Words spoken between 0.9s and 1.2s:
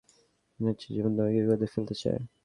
জীবন